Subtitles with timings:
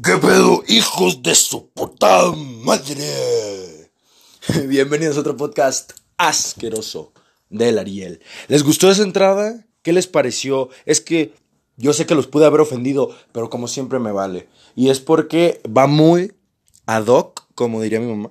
[0.00, 3.90] ¿Qué pedo, hijos de su puta madre?
[4.66, 7.12] Bienvenidos a otro podcast asqueroso
[7.50, 8.22] del Ariel.
[8.48, 9.66] ¿Les gustó esa entrada?
[9.82, 10.70] ¿Qué les pareció?
[10.86, 11.34] Es que
[11.76, 14.48] yo sé que los pude haber ofendido, pero como siempre me vale.
[14.74, 16.32] Y es porque va muy
[16.86, 18.30] ad hoc, como diría mi mamá.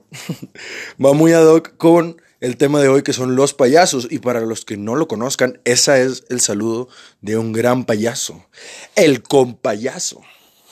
[1.05, 4.07] va muy ad hoc con el tema de hoy que son los payasos.
[4.09, 6.89] Y para los que no lo conozcan, ese es el saludo
[7.21, 8.47] de un gran payaso.
[8.95, 10.21] El compayaso.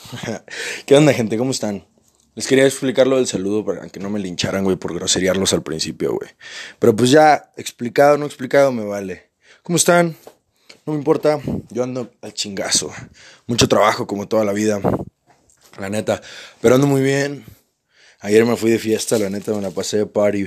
[0.86, 1.36] ¿Qué onda, gente?
[1.36, 1.84] ¿Cómo están?
[2.34, 5.62] Les quería explicar lo del saludo para que no me lincharan, güey, por groseriarlos al
[5.62, 6.30] principio, güey.
[6.78, 9.30] Pero pues ya, explicado o no explicado, me vale.
[9.62, 10.16] ¿Cómo están?
[10.86, 11.40] No me importa,
[11.70, 12.90] yo ando al chingazo.
[13.46, 14.80] Mucho trabajo, como toda la vida.
[15.78, 16.20] La neta.
[16.60, 17.44] Pero ando muy bien.
[18.20, 20.46] Ayer me fui de fiesta, la neta, me la pasé de party.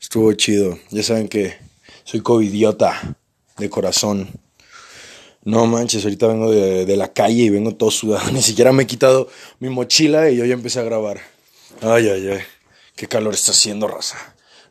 [0.00, 0.78] Estuvo chido.
[0.90, 1.56] Ya saben que
[2.04, 3.16] soy covidiota
[3.56, 4.28] de corazón.
[5.44, 8.30] No manches, ahorita vengo de, la calle y vengo todo sudado.
[8.32, 9.28] Ni siquiera me he quitado
[9.60, 11.20] mi mochila y yo ya empecé a grabar.
[11.82, 12.40] Ay, ay, ay.
[12.96, 14.16] Qué calor está haciendo, raza.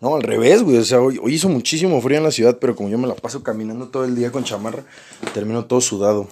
[0.02, 0.78] No, al revés, güey.
[0.78, 3.44] O sea, hoy, hizo muchísimo frío en la ciudad, pero como yo me la paso
[3.44, 4.84] caminando todo el día con chamarra,
[5.34, 6.28] termino todo sudado.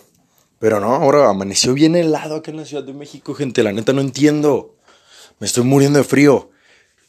[0.60, 3.64] Pero no, ahora amaneció bien helado acá en la Ciudad de México, gente.
[3.64, 4.76] La neta no entiendo.
[5.40, 6.52] Me estoy muriendo de frío.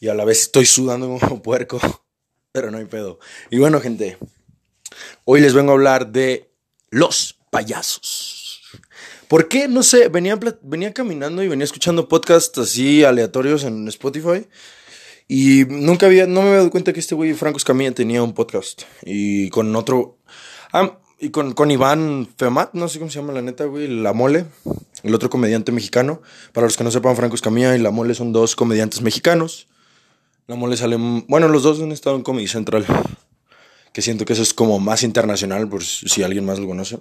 [0.01, 1.81] Y a la vez estoy sudando como puerco.
[2.53, 3.19] Pero no hay pedo.
[3.51, 4.19] Y bueno, gente.
[5.25, 6.52] Hoy les vengo a hablar de
[6.93, 8.61] los payasos.
[9.27, 9.67] ¿Por qué?
[9.67, 14.47] No sé, venía, venía caminando y venía escuchando podcasts así aleatorios en Spotify.
[15.27, 18.35] Y nunca había, no me había dado cuenta que este güey Franco Escamilla tenía un
[18.35, 18.83] podcast.
[19.05, 20.19] Y con otro.
[21.19, 24.45] Y con, con Iván Femat, no sé cómo se llama la neta, güey, La Mole,
[25.03, 26.21] el otro comediante mexicano.
[26.53, 29.67] Para los que no sepan, Franco Escamilla y La Mole son dos comediantes mexicanos.
[30.47, 30.97] La Mole sale.
[31.27, 32.85] Bueno, los dos han estado en Comedy Central
[33.93, 36.99] que siento que eso es como más internacional, por si alguien más lo conoce.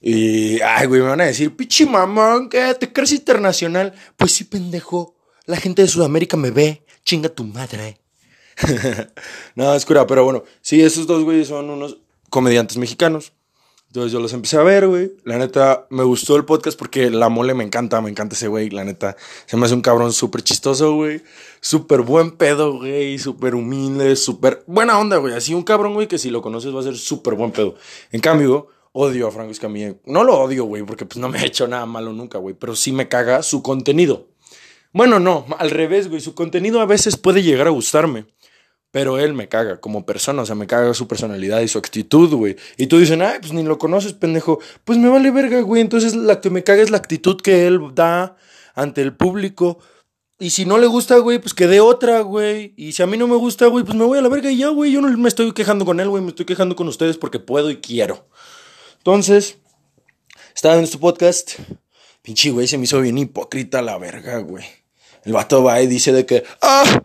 [0.00, 2.74] Y, ay, güey, me van a decir, pichi mamón, ¿qué?
[2.78, 3.92] ¿Te crees internacional?
[4.16, 5.16] Pues sí, pendejo.
[5.44, 6.84] La gente de Sudamérica me ve.
[7.04, 8.00] Chinga tu madre.
[9.54, 11.98] no, es cura, pero bueno, sí, esos dos güeyes son unos
[12.30, 13.32] comediantes mexicanos.
[13.90, 15.10] Entonces yo los empecé a ver, güey.
[15.24, 18.70] La neta, me gustó el podcast porque la mole me encanta, me encanta ese güey.
[18.70, 21.22] La neta, se me hace un cabrón súper chistoso, güey.
[21.60, 23.18] Súper buen pedo, güey.
[23.18, 25.34] Súper humilde, súper buena onda, güey.
[25.34, 27.74] Así un cabrón, güey, que si lo conoces va a ser súper buen pedo.
[28.12, 29.96] En cambio, odio a Franco Escamilla.
[30.06, 32.54] No lo odio, güey, porque pues no me ha hecho nada malo nunca, güey.
[32.54, 34.28] Pero sí me caga su contenido.
[34.92, 36.20] Bueno, no, al revés, güey.
[36.20, 38.26] Su contenido a veces puede llegar a gustarme.
[38.90, 42.34] Pero él me caga como persona, o sea, me caga su personalidad y su actitud,
[42.34, 42.56] güey.
[42.76, 44.58] Y tú dices, ay, pues ni lo conoces, pendejo.
[44.84, 45.80] Pues me vale verga, güey.
[45.80, 48.36] Entonces la que me caga es la actitud que él da
[48.74, 49.78] ante el público.
[50.40, 52.72] Y si no le gusta, güey, pues que dé otra, güey.
[52.76, 54.56] Y si a mí no me gusta, güey, pues me voy a la verga y
[54.56, 54.90] ya, güey.
[54.90, 56.22] Yo no me estoy quejando con él, güey.
[56.22, 58.26] Me estoy quejando con ustedes porque puedo y quiero.
[58.96, 59.58] Entonces,
[60.54, 61.52] estaba en este podcast.
[62.22, 64.64] Pinche, güey, se me hizo bien hipócrita la verga, güey.
[65.24, 67.02] El vato va y dice de que, ah,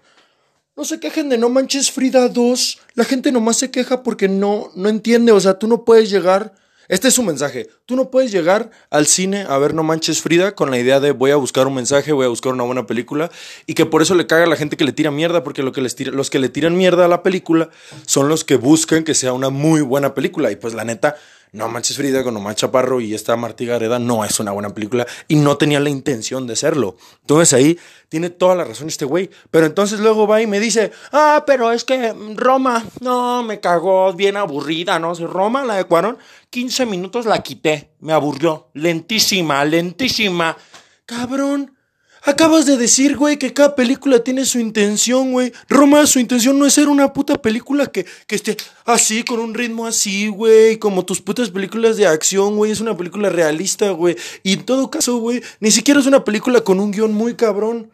[0.77, 2.79] no se quejen de No Manches Frida 2.
[2.95, 5.31] La gente nomás se queja porque no, no entiende.
[5.31, 6.53] O sea, tú no puedes llegar.
[6.89, 7.69] Este es su mensaje.
[7.85, 11.11] Tú no puedes llegar al cine a ver No Manches Frida con la idea de
[11.11, 13.31] voy a buscar un mensaje, voy a buscar una buena película.
[13.65, 15.43] Y que por eso le caga a la gente que le tira mierda.
[15.45, 17.69] Porque lo que les tira, los que le tiran mierda a la película
[18.05, 20.51] son los que buscan que sea una muy buena película.
[20.51, 21.15] Y pues la neta,
[21.51, 25.05] no Manches Frida con Omar Chaparro y esta Martí Gareda no es una buena película
[25.27, 26.97] y no tenía la intención de serlo.
[27.21, 27.79] Entonces ahí
[28.09, 29.29] tiene toda la razón este güey.
[29.51, 34.13] Pero entonces luego va y me dice, ah, pero es que Roma, no, me cagó,
[34.13, 35.13] bien aburrida, ¿no?
[35.13, 36.17] Roma, la de Cuarón,
[36.49, 40.57] 15 minutos la quité, me aburrió, lentísima, lentísima.
[41.05, 41.74] Cabrón,
[42.25, 45.53] Acabas de decir, güey, que cada película tiene su intención, güey.
[45.69, 49.53] Roma, su intención no es ser una puta película que, que esté así, con un
[49.53, 50.79] ritmo así, güey.
[50.79, 52.71] Como tus putas películas de acción, güey.
[52.71, 54.15] Es una película realista, güey.
[54.41, 57.91] Y en todo caso, güey, ni siquiera es una película con un guion muy cabrón.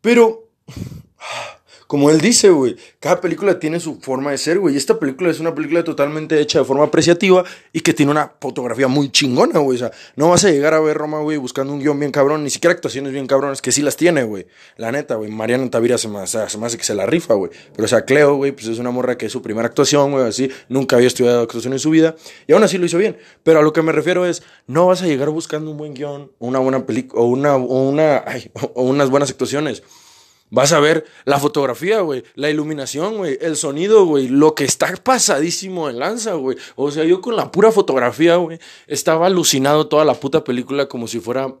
[0.00, 0.48] Pero
[1.88, 4.74] como él dice, güey, cada película tiene su forma de ser, güey.
[4.74, 8.30] Y esta película es una película totalmente hecha de forma apreciativa y que tiene una
[8.42, 9.76] fotografía muy chingona, güey.
[9.76, 12.44] O sea, no vas a llegar a ver Roma, güey, buscando un guion bien cabrón,
[12.44, 14.46] ni siquiera actuaciones bien cabrones, que sí las tiene, güey.
[14.76, 15.30] La neta, güey.
[15.30, 17.50] Mariana Tavira se me, se me hace que se la rifa, güey.
[17.72, 20.26] Pero, o sea, Cleo, güey, pues es una morra que es su primera actuación, güey,
[20.26, 20.50] así.
[20.68, 22.16] Nunca había estudiado actuación en su vida.
[22.46, 23.16] Y aún así lo hizo bien.
[23.44, 26.32] Pero a lo que me refiero es, no vas a llegar buscando un buen guion,
[26.38, 28.24] una buena película, o una, o una,
[28.74, 29.82] o unas buenas actuaciones.
[30.50, 34.94] Vas a ver la fotografía, güey, la iluminación, güey, el sonido, güey, lo que está
[34.96, 36.56] pasadísimo en lanza, güey.
[36.76, 41.06] O sea, yo con la pura fotografía, güey, estaba alucinado toda la puta película como
[41.06, 41.54] si fuera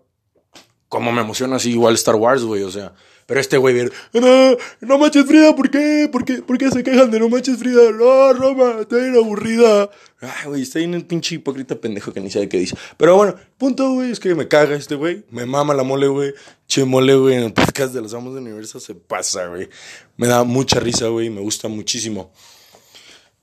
[0.88, 2.94] como me emociona así igual Star Wars, güey, o sea.
[3.28, 6.08] Pero este güey, no, no manches Frida, ¿por qué?
[6.10, 6.40] ¿Por qué?
[6.40, 7.90] ¿Por qué se quejan de no manches Frida?
[7.90, 9.90] No, Roma, está bien aburrida.
[10.22, 12.74] Ay, güey, está bien el pinche hipócrita pendejo que ni sabe qué dice.
[12.96, 15.26] Pero bueno, punto, güey, es que me caga este güey.
[15.30, 16.32] Me mama la mole, güey.
[16.68, 19.68] Che mole, güey, en el podcast de los amos del universo se pasa, güey.
[20.16, 22.32] Me da mucha risa, güey, me gusta muchísimo.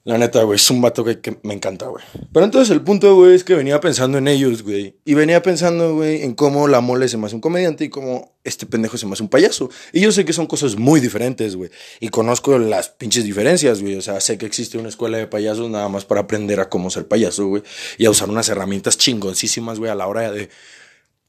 [0.05, 2.05] La neta, güey, es un vato que, me encanta, güey.
[2.31, 4.99] Pero entonces el punto, güey, es que venía pensando en ellos, güey.
[5.03, 8.37] Y venía pensando, güey, en cómo la mole se me hace un comediante y cómo
[8.43, 9.67] este pendejo se me hace un payaso.
[9.91, 11.71] Y yo sé que son cosas muy diferentes, güey.
[11.99, 13.95] Y conozco las pinches diferencias, güey.
[13.95, 16.91] O sea, sé que existe una escuela de payasos nada más para aprender a cómo
[16.91, 17.63] ser payaso, güey.
[17.97, 20.49] Y a usar unas herramientas chingoncísimas, güey, a la hora de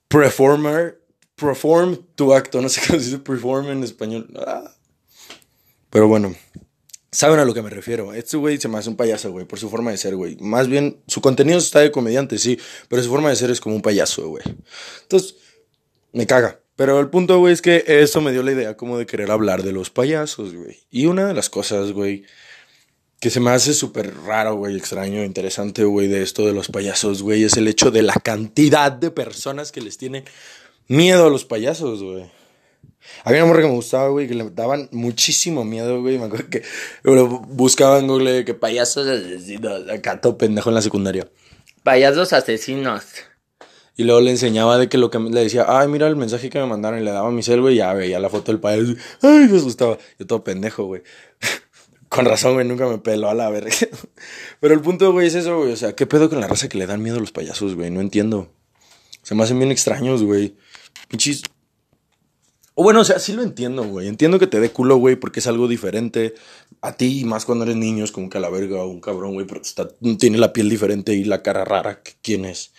[0.08, 1.00] performer,
[1.34, 2.60] perform tu acto.
[2.60, 4.28] No sé cómo se dice perform en español.
[4.36, 4.70] Ah.
[5.88, 6.34] Pero bueno.
[7.16, 8.12] Saben a lo que me refiero.
[8.12, 10.36] Este güey se me hace un payaso, güey, por su forma de ser, güey.
[10.38, 12.58] Más bien, su contenido está de comediante, sí,
[12.90, 14.44] pero su forma de ser es como un payaso, güey.
[15.00, 15.36] Entonces,
[16.12, 16.60] me caga.
[16.76, 19.62] Pero el punto, güey, es que eso me dio la idea como de querer hablar
[19.62, 20.76] de los payasos, güey.
[20.90, 22.24] Y una de las cosas, güey,
[23.18, 27.22] que se me hace súper raro, güey, extraño, interesante, güey, de esto de los payasos,
[27.22, 30.24] güey, es el hecho de la cantidad de personas que les tienen
[30.86, 32.30] miedo a los payasos, güey.
[33.24, 36.18] Había una morra que me gustaba, güey, que le daban muchísimo miedo, güey.
[36.18, 36.62] Me acuerdo que
[37.48, 41.28] buscaba en Google que payasos asesinos, acá todo pendejo en la secundaria.
[41.82, 43.04] Payasos asesinos.
[43.96, 46.58] Y luego le enseñaba de que lo que le decía, ay, mira el mensaje que
[46.58, 47.00] me mandaron.
[47.00, 48.94] Y le daba mi cel, güey, y ya veía la foto del payaso.
[49.22, 49.96] Ay, me gustaba.
[50.18, 51.02] Yo todo pendejo, güey.
[52.10, 53.70] con razón, güey, nunca me peló a la verga.
[54.60, 55.72] Pero el punto, güey, es eso, güey.
[55.72, 57.90] O sea, ¿qué pedo con la raza que le dan miedo a los payasos, güey?
[57.90, 58.52] No entiendo.
[59.22, 60.56] Se me hacen bien extraños, güey.
[61.08, 61.42] Pinches
[62.78, 64.06] o bueno, o sea, sí lo entiendo, güey.
[64.06, 66.34] Entiendo que te dé culo, güey, porque es algo diferente
[66.82, 69.32] a ti, más cuando eres niño, es como que a la verga o un cabrón,
[69.32, 69.88] güey, pero está,
[70.18, 72.02] tiene la piel diferente y la cara rara.
[72.20, 72.74] ¿Quién es?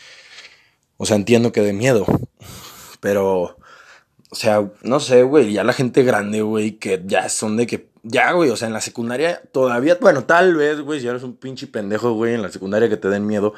[0.97, 2.05] O sea, entiendo que de miedo.
[2.99, 3.57] Pero,
[4.29, 7.89] o sea, no sé, güey, ya la gente grande, güey, que ya son de que,
[8.03, 11.37] ya, güey, o sea, en la secundaria todavía, bueno, tal vez, güey, si eres un
[11.37, 13.55] pinche pendejo, güey, en la secundaria que te den miedo.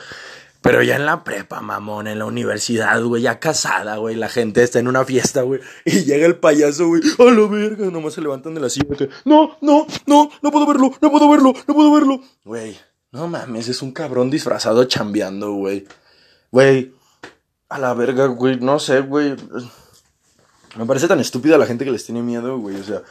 [0.61, 4.61] Pero ya en la prepa, mamón, en la universidad, güey, ya casada, güey, la gente
[4.61, 8.21] está en una fiesta, güey, y llega el payaso, güey, a la verga, nomás se
[8.21, 11.73] levantan de la silla, que, no, no, no, no puedo verlo, no puedo verlo, no
[11.73, 12.21] puedo verlo.
[12.44, 12.77] Güey,
[13.11, 15.88] no mames, es un cabrón disfrazado chambeando, güey.
[16.51, 16.94] Güey,
[17.69, 19.35] a la verga, güey, no sé, güey.
[20.75, 23.01] Me parece tan estúpida la gente que les tiene miedo, güey, o sea.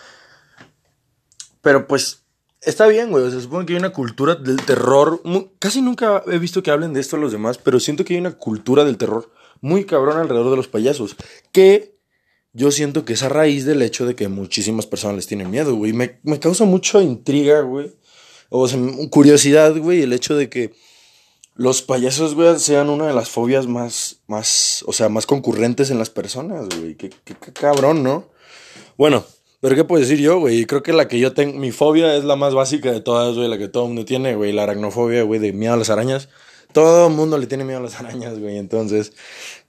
[1.63, 2.25] Pero pues,
[2.63, 3.25] Está bien, güey.
[3.25, 5.23] O sea, supongo que hay una cultura del terror.
[5.59, 8.33] casi nunca he visto que hablen de esto los demás, pero siento que hay una
[8.33, 11.17] cultura del terror muy cabrón alrededor de los payasos.
[11.53, 11.97] Que
[12.53, 15.75] yo siento que es a raíz del hecho de que muchísimas personas les tienen miedo,
[15.77, 15.93] güey.
[15.93, 17.93] Me, me causa mucha intriga, güey.
[18.51, 18.67] O
[19.11, 20.75] curiosidad, güey, el hecho de que
[21.55, 25.99] los payasos, güey, sean una de las fobias más, más, o sea, más concurrentes en
[25.99, 26.95] las personas, güey.
[26.97, 27.11] qué
[27.53, 28.31] cabrón, ¿no?
[28.97, 29.25] Bueno,
[29.61, 30.67] pero ¿qué puedo decir yo, güey?
[30.67, 33.49] Creo que la que yo tengo, mi fobia es la más básica de todas, güey,
[33.49, 36.29] la que todo el mundo tiene, güey, la aracnofobia, güey, de miedo a las arañas.
[36.73, 39.13] Todo el mundo le tiene miedo a las arañas, güey, entonces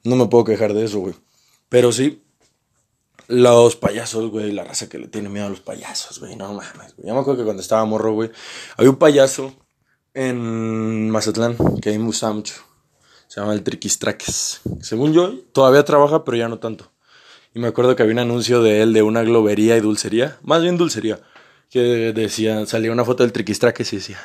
[0.03, 1.15] no me puedo quejar de eso, güey.
[1.69, 2.23] Pero sí,
[3.27, 6.95] los payasos, güey, la raza que le tiene miedo a los payasos, güey, no mames,
[6.95, 7.07] güey.
[7.07, 8.31] Yo me acuerdo que cuando estaba morro, güey,
[8.77, 9.53] había un payaso
[10.13, 12.55] en Mazatlán que a me gustaba mucho.
[13.27, 14.61] Se llama el Triquistraques.
[14.81, 16.91] Según yo, todavía trabaja, pero ya no tanto.
[17.53, 20.61] Y me acuerdo que había un anuncio de él de una globería y dulcería, más
[20.61, 21.19] bien dulcería,
[21.69, 24.19] que decía, salía una foto del triquistraque y decía,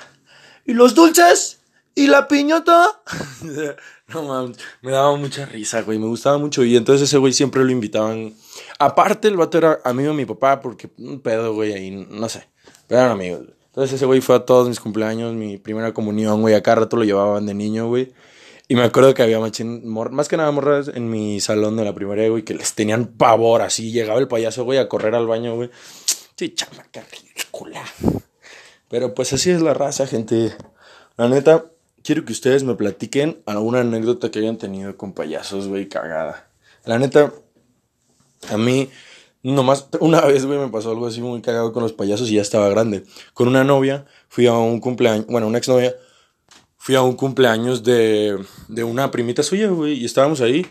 [0.65, 1.61] ¿y los dulces?
[1.95, 3.03] ¿Y la piñata?
[4.09, 6.65] no mames, me daba mucha risa, güey, me gustaba mucho.
[6.65, 8.35] Y entonces ese güey siempre lo invitaban.
[8.79, 12.49] Aparte, el vato era amigo de mi papá, porque un pedo, güey, ahí, no sé,
[12.89, 13.43] pero eran amigos.
[13.67, 17.05] Entonces ese güey fue a todos mis cumpleaños, mi primera comunión, güey, acá rato lo
[17.05, 18.13] llevaban de niño, güey.
[18.67, 21.95] Y me acuerdo que había machín, más que nada morras en mi salón de la
[21.95, 23.93] primaria, güey, que les tenían pavor así.
[23.93, 25.71] Llegaba el payaso, güey, a correr al baño, güey.
[26.35, 26.55] Sí,
[26.91, 27.85] qué ridícula.
[28.89, 30.55] Pero pues así es la raza, gente.
[31.19, 31.67] La neta,
[32.03, 36.49] quiero que ustedes me platiquen alguna anécdota que hayan tenido con payasos, güey, cagada.
[36.87, 37.35] La neta,
[38.49, 38.89] a mí,
[39.43, 42.43] nomás, una vez, güey, me pasó algo así muy cagado con los payasos y ya
[42.43, 43.05] estaba grande.
[43.35, 45.95] Con una novia, fui a un cumpleaños, bueno, una exnovia
[46.85, 48.39] fui a un cumpleaños de,
[48.69, 50.67] de una primita suya, güey, y estábamos ahí,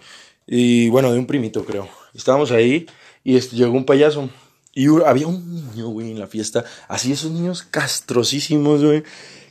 [0.46, 1.90] y bueno, de un primito, creo.
[2.14, 2.86] Estábamos ahí
[3.24, 4.30] y llegó un payaso.
[4.76, 6.66] Y había un niño, güey, en la fiesta.
[6.88, 9.02] Así esos niños castrosísimos, güey.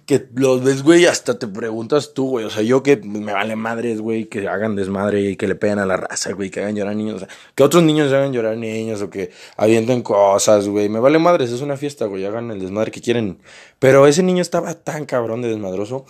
[0.07, 2.45] Que los ves, güey, hasta te preguntas tú, güey.
[2.45, 5.81] O sea, yo que me vale madres, güey, que hagan desmadre y que le peguen
[5.81, 7.27] a la raza, güey, que hagan llorar niños.
[7.57, 10.89] Que otros niños hagan llorar niños o que avienten cosas, güey.
[10.89, 12.25] Me vale madres, es una fiesta, güey.
[12.25, 13.39] Hagan el desmadre que quieren.
[13.81, 16.07] Pero ese niño estaba tan cabrón de desmadroso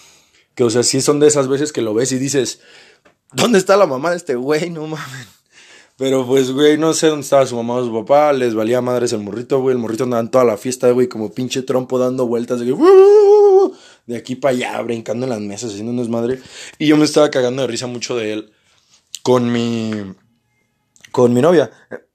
[0.55, 2.61] que, o sea, sí son de esas veces que lo ves y dices,
[3.33, 4.71] ¿dónde está la mamá de este güey?
[4.71, 5.29] No mames.
[5.97, 8.33] Pero pues, güey, no sé dónde estaba su mamá o su papá.
[8.33, 9.75] Les valía madres el morrito, güey.
[9.75, 14.35] El morrito andaba en toda la fiesta, güey, como pinche trompo dando vueltas de aquí
[14.35, 16.41] para allá, brincando en las mesas, haciendo un desmadre.
[16.79, 18.53] Y yo me estaba cagando de risa mucho de él
[19.23, 19.93] con mi.
[21.13, 21.71] con mi novia.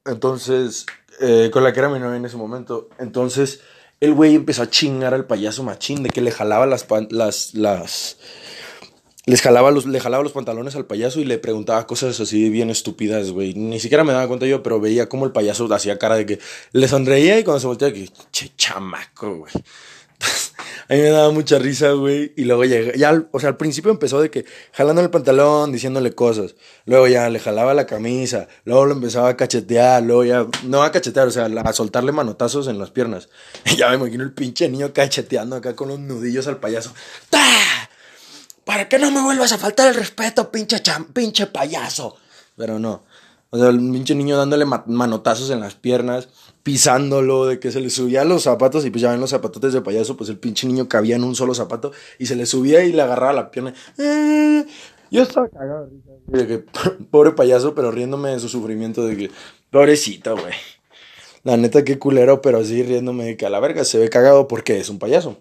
[0.05, 0.85] Entonces,
[1.21, 2.89] eh, con la que era mi novia en ese momento.
[2.99, 3.61] Entonces,
[3.99, 6.85] el güey empezó a chingar al payaso machín de que le jalaba las.
[7.09, 8.17] las, las
[9.25, 12.69] les jalaba los, le jalaba los pantalones al payaso y le preguntaba cosas así bien
[12.69, 13.53] estúpidas, güey.
[13.55, 16.39] Ni siquiera me daba cuenta yo, pero veía como el payaso hacía cara de que
[16.71, 19.53] le sonreía y cuando se volteaba que, che, chamaco, güey.
[20.89, 22.33] A mí me daba mucha risa, güey.
[22.35, 26.13] Y luego llega, ya, o sea, al principio empezó de que jalando el pantalón, diciéndole
[26.13, 26.55] cosas.
[26.85, 28.47] Luego ya le jalaba la camisa.
[28.63, 30.03] Luego lo empezaba a cachetear.
[30.03, 33.29] Luego ya, no a cachetear, o sea, a soltarle manotazos en las piernas.
[33.65, 36.93] Y ya me imagino el pinche niño cacheteando acá con los nudillos al payaso.
[37.29, 37.41] ¡Ta!
[38.67, 42.17] para que no me vuelvas a faltar el respeto, pinche cham, pinche payaso.
[42.57, 43.05] Pero no.
[43.49, 46.29] O sea, el pinche niño dándole ma- manotazos en las piernas,
[46.63, 49.81] pisándolo, de que se le subía los zapatos y pues ya ven los zapatotes de
[49.81, 52.91] payaso, pues el pinche niño cabía en un solo zapato y se le subía y
[52.91, 53.73] le agarraba la pierna.
[53.97, 54.65] Eh,
[55.11, 55.89] Yo estaba cagado
[56.27, 56.57] de
[57.11, 59.31] pobre payaso, pero riéndome de su sufrimiento, de que
[59.71, 60.53] pobrecito, güey.
[61.43, 64.49] La neta, qué culero, pero sí riéndome de que a la verga se ve cagado
[64.49, 65.37] porque es un payaso.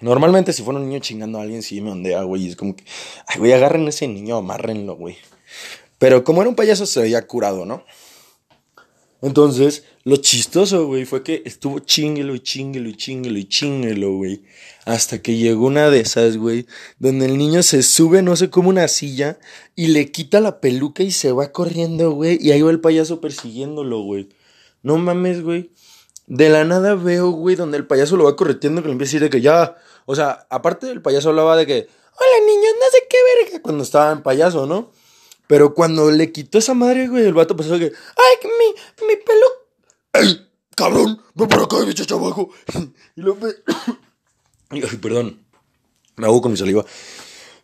[0.00, 2.48] Normalmente si fuera un niño chingando a alguien sí me ondea, güey.
[2.48, 2.84] Es como que,
[3.28, 5.16] ay, güey, agarren a ese niño, amárrenlo, güey.
[6.02, 7.84] Pero como era un payaso se veía curado, ¿no?
[9.20, 14.42] Entonces, lo chistoso, güey, fue que estuvo chinguelo y chinguelo y chinguelo y chinguelo, güey.
[14.84, 16.66] Hasta que llegó una de esas, güey,
[16.98, 19.38] donde el niño se sube, no sé cómo, una silla
[19.76, 22.36] y le quita la peluca y se va corriendo, güey.
[22.40, 24.28] Y ahí va el payaso persiguiéndolo, güey.
[24.82, 25.70] No mames, güey.
[26.26, 29.12] De la nada veo, güey, donde el payaso lo va correteando que le empieza a
[29.12, 29.76] decir de que ya.
[30.06, 33.84] O sea, aparte el payaso hablaba de que, hola niños, no sé qué verga, cuando
[33.84, 34.90] estaba en payaso, ¿no?
[35.46, 39.46] Pero cuando le quitó esa madre, güey, el vato pasó que, ay, mi, mi pelo.
[40.12, 40.48] ¡Ey!
[40.74, 41.20] ¡Cabrón!
[41.34, 42.50] ¡Ven por acá, bicho chamaco!
[43.16, 43.36] Y lo
[44.70, 45.38] y, ay, perdón.
[46.16, 46.84] Me hago con mi saliva.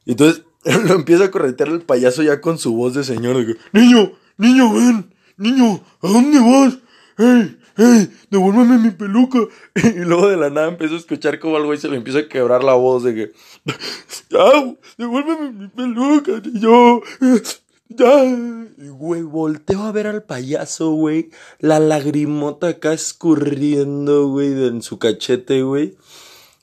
[0.04, 3.46] Y entonces lo empieza a corretear el payaso ya con su voz de señor.
[3.46, 5.14] Que, niño, niño, ven.
[5.36, 6.78] Niño, ¿a dónde vas?
[7.18, 7.58] ¡Ey!
[7.76, 8.10] ¡Ey!
[8.30, 9.38] ¡Devuélveme mi peluca!
[9.76, 12.28] Y luego de la nada empiezo a escuchar como al güey se le empieza a
[12.28, 13.32] quebrar la voz de que.
[14.30, 14.76] ¡Ya!
[14.96, 17.00] ¡Devuélveme mi peluca, niño!
[17.20, 17.40] ¡Ya!
[17.90, 21.30] Güey, volteo a ver al payaso, güey.
[21.58, 25.96] La lagrimota acá escurriendo, güey, en su cachete, güey.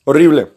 [0.04, 0.52] Horrible.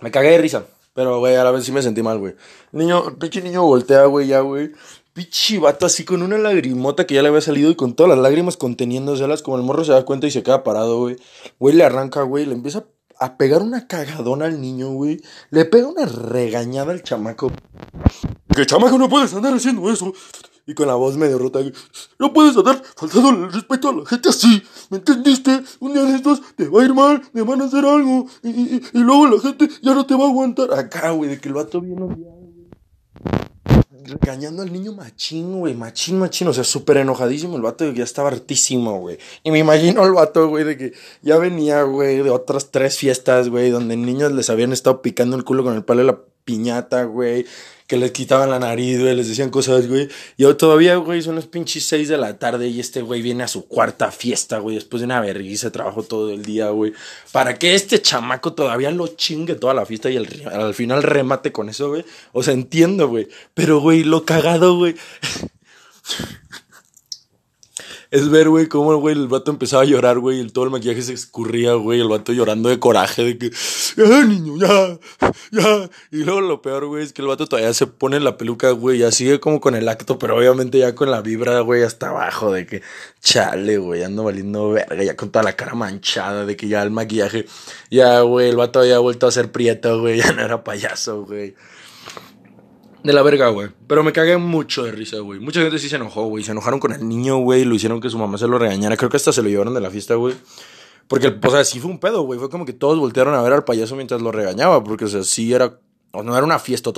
[0.00, 0.66] Me cagué de risa.
[0.94, 2.34] Pero, güey, a la vez sí me sentí mal, güey.
[2.72, 4.72] Niño, pinche niño voltea, güey, ya, güey.
[5.14, 8.18] Pinche vato así con una lagrimota que ya le había salido y con todas las
[8.18, 9.42] lágrimas conteniéndoselas.
[9.42, 11.16] Como el morro se da cuenta y se queda parado, güey.
[11.58, 12.46] Güey, le arranca, güey.
[12.46, 12.84] Le empieza a
[13.36, 15.20] pegar una cagadona al niño, güey.
[15.50, 17.50] Le pega una regañada al chamaco.
[18.54, 20.12] ¡Que chamaco no puedes andar haciendo eso!
[20.64, 21.58] Y con la voz medio rota.
[22.20, 24.62] No puedes andar faltando el respeto a la gente así.
[24.90, 25.60] ¿Me entendiste?
[25.80, 28.26] Un día de estos te va a ir mal, te van a hacer algo.
[28.44, 30.72] Y, y- y luego la gente ya no te va a aguantar.
[30.72, 32.70] Acá, güey, de que el vato bien odiado, güey.
[34.04, 36.48] Regañando al niño machín, güey, machín, machín.
[36.48, 39.18] O sea, súper enojadísimo el vato, ya estaba hartísimo, güey.
[39.42, 43.48] Y me imagino al vato, güey, de que ya venía, güey, de otras tres fiestas,
[43.48, 47.04] güey, donde niños les habían estado picando el culo con el palo de la piñata,
[47.04, 47.46] güey.
[47.92, 50.08] Que les quitaban la nariz, güey, les decían cosas, güey.
[50.38, 53.48] Yo todavía, güey, son las pinches seis de la tarde y este güey viene a
[53.48, 56.94] su cuarta fiesta, güey, después de una vergüenza, trabajo todo el día, güey.
[57.32, 61.68] Para que este chamaco todavía lo chingue toda la fiesta y al final remate con
[61.68, 62.02] eso, güey.
[62.32, 63.28] O sea, entiendo, güey.
[63.52, 64.94] Pero, güey, lo cagado, güey.
[68.12, 71.00] Es ver, güey, cómo, güey, el vato empezaba a llorar, güey, y todo el maquillaje
[71.00, 73.50] se escurría, güey, el vato llorando de coraje, de que,
[73.96, 74.98] ya, niño, ya,
[75.50, 75.88] ya.
[76.10, 78.98] Y luego lo peor, güey, es que el vato todavía se pone la peluca, güey,
[78.98, 82.52] ya sigue como con el acto, pero obviamente ya con la vibra, güey, hasta abajo,
[82.52, 82.82] de que,
[83.22, 86.90] chale, güey, ando valiendo verga, ya con toda la cara manchada, de que ya el
[86.90, 87.46] maquillaje,
[87.90, 91.54] ya, güey, el vato había vuelto a ser prieto, güey, ya no era payaso, güey.
[93.02, 93.68] De la verga, güey.
[93.88, 95.40] Pero me cagué mucho de risa, güey.
[95.40, 96.44] Mucha gente sí se enojó, güey.
[96.44, 97.64] Se enojaron con el niño, güey.
[97.64, 98.96] Lo hicieron que su mamá se lo regañara.
[98.96, 100.34] Creo que hasta se lo llevaron de la fiesta, güey.
[101.08, 102.38] Porque, o sea, sí fue un pedo, güey.
[102.38, 104.84] Fue como que todos voltearon a ver al payaso mientras lo regañaba.
[104.84, 105.80] Porque, o sea, sí era.
[106.12, 106.92] O no era una fiesta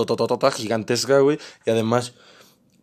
[0.53, 1.39] gigantesca, güey.
[1.65, 2.13] Y además,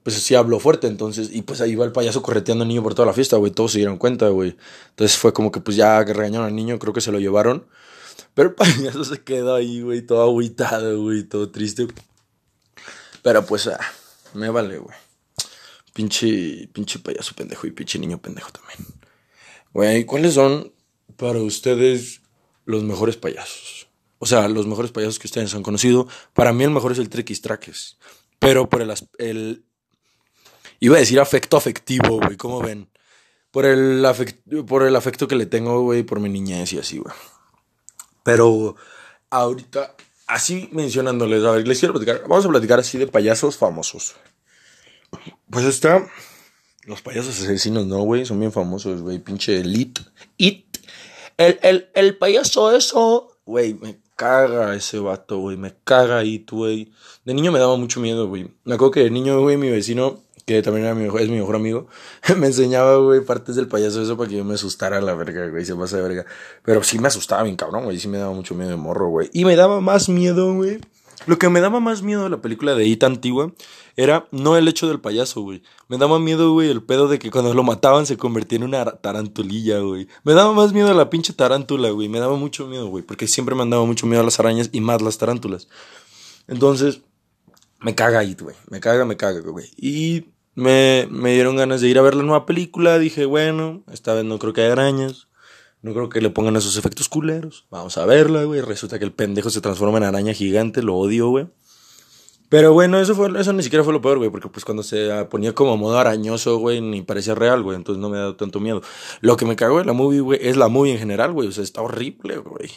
[0.01, 0.88] pues sí habló fuerte.
[0.88, 3.51] Entonces, y pues ahí va el payaso correteando al niño por toda la fiesta, güey.
[3.51, 4.56] Todos se dieron cuenta, güey.
[4.90, 7.66] Entonces fue como que, pues ya que regañaron al niño, creo que se lo llevaron.
[8.34, 11.88] Pero el payaso se quedó ahí, güey, todo agüitado, güey, todo triste.
[13.22, 13.80] Pero pues, ah,
[14.34, 14.98] me vale, güey.
[15.94, 18.80] Pinche, pinche payaso pendejo y pinche niño pendejo también.
[19.74, 20.74] Güey, ¿cuáles son
[21.18, 22.22] para ustedes
[22.66, 23.88] los mejores payasos?
[24.20, 26.08] O sea, los mejores payasos que ustedes han conocido.
[26.34, 27.98] Para mí el mejor es el Triquis Traques.
[28.40, 29.66] Pero por el, el,
[30.80, 32.90] Iba a decir afecto afectivo, güey, ¿cómo ven?
[33.51, 36.98] Por el, afecto, por el afecto que le tengo, güey, por mi niñez y así,
[36.98, 37.13] güey.
[38.24, 38.75] Pero
[39.30, 39.96] ahorita,
[40.32, 44.16] así mencionándoles, a ver, les quiero platicar, vamos a platicar así de payasos famosos.
[45.50, 46.10] Pues está,
[46.86, 48.26] los payasos asesinos, ¿no, güey?
[48.26, 50.02] Son bien famosos, güey, pinche Elite.
[50.38, 50.78] It.
[51.38, 56.92] El, el, el payaso eso, güey, me caga ese vato, güey, me caga It, güey.
[57.26, 58.50] De niño me daba mucho miedo, güey.
[58.64, 61.56] Me acuerdo que de niño, güey, mi vecino que también era mi es mi mejor
[61.56, 61.88] amigo,
[62.38, 65.48] me enseñaba, güey, partes del payaso eso para que yo me asustara a la verga,
[65.50, 66.26] güey, se pasa de verga.
[66.64, 69.30] Pero sí me asustaba bien cabrón, güey, sí me daba mucho miedo de morro, güey.
[69.34, 70.80] Y me daba más miedo, güey.
[71.28, 73.54] Lo que me daba más miedo de la película de Ita antigua
[73.96, 75.62] era no el hecho del payaso, güey.
[75.88, 78.86] Me daba miedo, güey, el pedo de que cuando lo mataban se convertía en una
[78.86, 80.08] tarantulilla, güey.
[80.24, 82.10] Me daba más miedo la pinche tarántula, güey.
[82.10, 84.70] Me daba mucho miedo, güey, porque siempre me han dado mucho miedo a las arañas
[84.72, 85.68] y más las tarántulas.
[86.48, 87.02] Entonces,
[87.82, 88.56] me caga It, güey.
[88.70, 89.70] Me caga, me caga, güey.
[89.76, 93.00] Y me, me dieron ganas de ir a ver la nueva película.
[93.00, 95.28] Dije, bueno, esta vez no creo que haya arañas.
[95.82, 97.66] No creo que le pongan esos efectos culeros.
[97.72, 98.62] Vamos a verla, güey.
[98.62, 100.84] Resulta que el pendejo se transforma en araña gigante.
[100.84, 101.48] Lo odio, güey.
[102.50, 104.30] Pero bueno, eso, fue, eso ni siquiera fue lo peor, güey.
[104.30, 107.78] Porque pues cuando se ponía como modo arañoso, güey, ni parecía real, güey.
[107.78, 108.84] Entonces no me ha dado tanto miedo.
[109.22, 111.48] Lo que me cagó de la movie, güey, es la movie en general, güey.
[111.48, 112.70] O sea, está horrible, güey.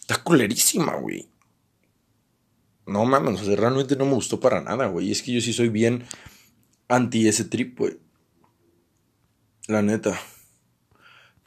[0.00, 1.28] Está culerísima, güey.
[2.88, 5.12] No mames, o sea, realmente no me gustó para nada, güey.
[5.12, 6.04] Es que yo sí soy bien
[6.88, 7.98] anti ese trip, güey.
[9.66, 10.18] La neta.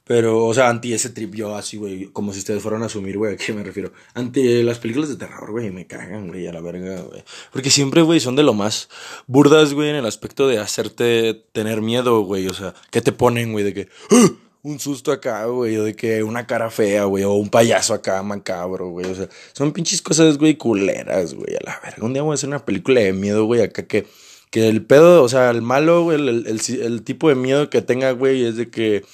[0.04, 3.18] Pero, o sea, anti ese trip yo así, güey, como si ustedes fueran a asumir,
[3.18, 3.94] güey, ¿a qué me refiero?
[4.14, 7.24] Anti las películas de terror, güey, me cagan, güey, a la verga, güey.
[7.52, 8.90] Porque siempre, güey, son de lo más
[9.26, 12.48] burdas, güey, en el aspecto de hacerte tener miedo, güey.
[12.48, 13.64] O sea, ¿qué te ponen, güey?
[13.64, 14.41] De que, ¡Ah!
[14.64, 18.22] Un susto acá, güey, o de que una cara fea, güey, o un payaso acá
[18.24, 19.08] macabro, güey.
[19.08, 22.06] O sea, son pinches cosas, güey, culeras, güey, a la verga.
[22.06, 24.06] Un día voy a hacer una película de miedo, güey, acá que
[24.52, 27.82] que el pedo, o sea, el malo, güey, el, el, el, tipo de miedo que
[27.82, 29.06] tenga, güey, es de que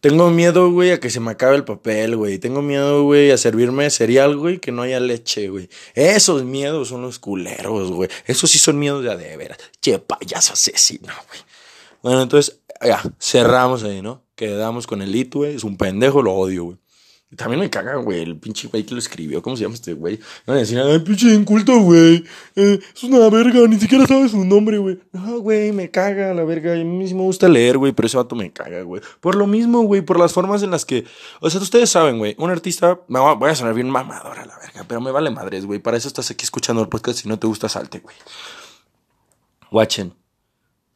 [0.00, 2.38] tengo miedo, güey, a que se me acabe el papel, güey.
[2.38, 5.68] Tengo miedo, güey, a servirme cereal, güey, que no haya leche, güey.
[5.94, 8.08] Esos miedos son los culeros, güey.
[8.26, 9.58] Esos sí son miedos de de veras.
[9.80, 11.40] Che, payaso asesino, güey.
[12.02, 14.25] Bueno, entonces, ya, cerramos ahí, ¿no?
[14.36, 15.56] Quedamos con el it, güey.
[15.56, 16.78] Es un pendejo, lo odio, güey.
[17.34, 19.42] También me caga, güey, el pinche güey que lo escribió.
[19.42, 20.20] ¿Cómo se llama este güey?
[20.46, 22.24] No me decían, ay, pinche inculto, güey.
[22.54, 25.00] Eh, es una verga, ni siquiera sabes su nombre, güey.
[25.12, 26.74] No, güey, me caga la verga.
[26.74, 29.02] A mí sí me gusta leer, güey, pero ese vato me caga, güey.
[29.20, 31.04] Por lo mismo, güey, por las formas en las que.
[31.40, 33.00] O sea, ustedes saben, güey, un artista.
[33.08, 35.80] Me voy a sonar bien mamadora, la verga, pero me vale madres, güey.
[35.80, 37.18] Para eso estás aquí escuchando el podcast.
[37.18, 38.14] Si no te gusta, salte, güey.
[39.72, 40.14] Watchen.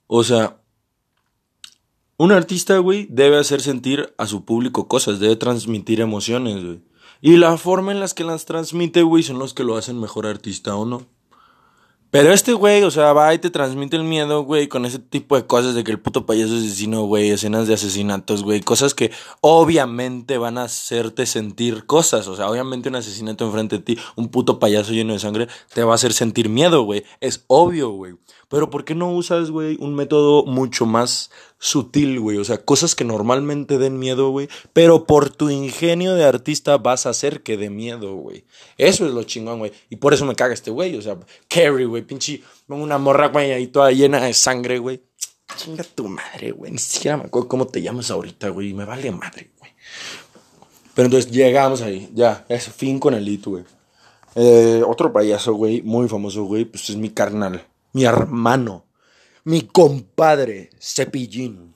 [0.06, 0.59] O sea,
[2.20, 6.82] un artista, güey, debe hacer sentir a su público cosas, debe transmitir emociones, güey.
[7.22, 10.26] Y la forma en las que las transmite, güey, son los que lo hacen mejor
[10.26, 11.06] artista o no.
[12.10, 15.34] Pero este güey, o sea, va y te transmite el miedo, güey, con ese tipo
[15.34, 19.12] de cosas de que el puto payaso asesino, güey, escenas de asesinatos, güey, cosas que
[19.40, 24.28] obviamente van a hacerte sentir cosas, o sea, obviamente un asesinato enfrente de ti, un
[24.28, 28.16] puto payaso lleno de sangre, te va a hacer sentir miedo, güey, es obvio, güey.
[28.50, 32.36] Pero ¿por qué no usas, güey, un método mucho más sutil, güey?
[32.36, 34.48] O sea, cosas que normalmente den miedo, güey.
[34.72, 38.44] Pero por tu ingenio de artista vas a hacer que dé miedo, güey.
[38.76, 39.70] Eso es lo chingón, güey.
[39.88, 40.96] Y por eso me caga este güey.
[40.96, 45.00] O sea, Carrie, güey, pinche, una morra, güey, ahí toda llena de sangre, güey.
[45.56, 46.72] Chinga tu madre, güey.
[46.72, 48.74] Ni siquiera me acuerdo cómo te llamas ahorita, güey.
[48.74, 49.70] Me vale madre, güey.
[50.94, 52.10] Pero entonces llegamos ahí.
[52.14, 53.62] Ya, es fin con el hito, güey.
[54.34, 58.86] Eh, otro payaso, güey, muy famoso, güey, pues es mi carnal mi hermano,
[59.44, 61.74] mi compadre, Cepillín.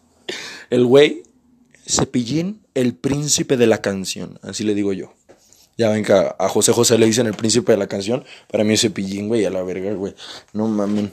[0.70, 1.22] el güey,
[1.86, 5.12] Cepillín, el príncipe de la canción, así le digo yo.
[5.78, 8.74] Ya ven que a José José le dicen el príncipe de la canción, para mí
[8.74, 10.14] es Cepillín, güey, a la verga, güey.
[10.52, 11.10] No mames.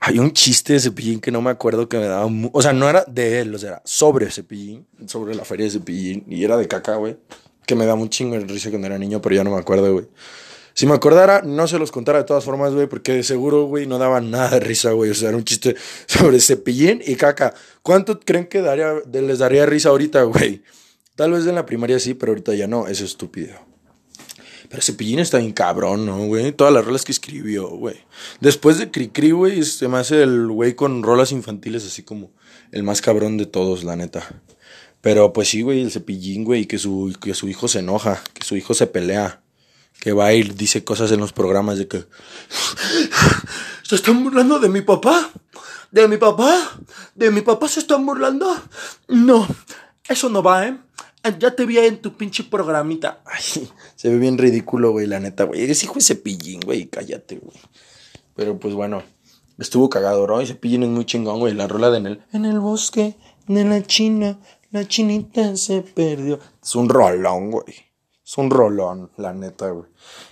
[0.00, 2.28] Hay un chiste de Cepillín que no me acuerdo que me daba...
[2.52, 5.70] O sea, no era de él, o sea, era sobre Cepillín, sobre la feria de
[5.70, 7.16] Cepillín, y era de caca, güey.
[7.64, 9.90] Que me da un chingo de risa cuando era niño, pero ya no me acuerdo,
[9.92, 10.06] güey.
[10.74, 13.86] Si me acordara, no se los contara de todas formas, güey, porque de seguro, güey,
[13.86, 15.10] no daba nada de risa, güey.
[15.10, 17.54] O sea, era un chiste sobre cepillín y caca.
[17.82, 20.62] ¿Cuánto creen que daría, les daría risa ahorita, güey?
[21.14, 22.88] Tal vez en la primaria sí, pero ahorita ya no.
[22.88, 23.54] Es estúpido.
[24.68, 26.50] Pero Cepillín está bien cabrón, ¿no, güey?
[26.50, 27.96] Todas las rolas que escribió, güey.
[28.40, 32.32] Después de Cricri, güey, se me hace el güey con rolas infantiles así como
[32.72, 34.42] el más cabrón de todos, la neta.
[35.00, 38.44] Pero pues sí, güey, el Cepillín, güey, que su, que su hijo se enoja, que
[38.44, 39.43] su hijo se pelea
[40.00, 42.04] que va y dice cosas en los programas de que
[43.82, 45.30] se están burlando de mi papá,
[45.90, 46.78] de mi papá,
[47.14, 48.54] de mi papá se están burlando.
[49.08, 49.46] No,
[50.08, 50.78] eso no va, ¿eh?
[51.38, 53.22] Ya te vi en tu pinche programita.
[53.24, 55.62] Ay, se ve bien ridículo, güey, la neta, güey.
[55.62, 57.56] Eres hijo de cepillín, güey, cállate, güey.
[58.34, 59.02] Pero pues bueno,
[59.58, 60.42] Estuvo cagado, ¿no?
[60.42, 61.54] Y Cepillín es muy chingón, güey.
[61.54, 66.40] La rola de en el, en el bosque de la China, la chinita se perdió.
[66.62, 67.74] Es un rolón, güey.
[68.26, 69.90] Es un rolón, la neta, güey.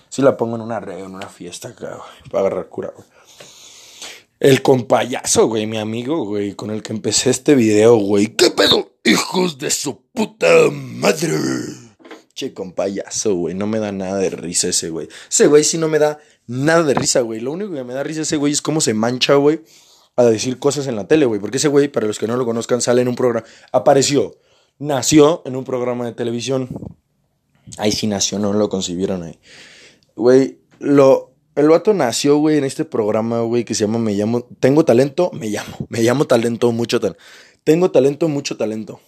[0.08, 2.30] Si la pongo en una reo, en una fiesta acá, güey.
[2.30, 3.06] Para agarrar cura, güey.
[4.40, 8.34] El compayazo, güey, mi amigo, güey, con el que empecé este video, güey.
[8.34, 8.90] ¿Qué pedo?
[9.04, 11.36] Hijos de su puta madre.
[12.34, 13.54] Che, compayazo, güey.
[13.54, 15.08] No me da nada de risa ese, güey.
[15.30, 17.40] Ese güey sí no me da nada de risa, güey.
[17.40, 19.62] Lo único que me da risa ese güey es cómo se mancha, güey,
[20.16, 21.40] a decir cosas en la tele, güey.
[21.40, 23.46] Porque ese güey, para los que no lo conozcan, sale en un programa.
[23.70, 24.38] Apareció,
[24.78, 26.68] nació en un programa de televisión.
[27.78, 29.38] Ahí sí nació, no lo concibieron ahí.
[30.16, 31.30] Güey, lo.
[31.54, 34.46] El vato nació, güey, en este programa, güey, que se llama Me llamo.
[34.58, 35.76] Tengo talento, me llamo.
[35.90, 37.22] Me llamo talento, mucho talento.
[37.62, 39.00] Tengo talento, mucho talento.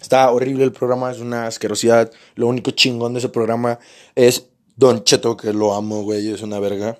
[0.00, 2.10] Está horrible el programa, es una asquerosidad.
[2.36, 3.78] Lo único chingón de ese programa
[4.14, 4.46] es
[4.76, 6.98] Don Cheto, que lo amo, güey, es una verga.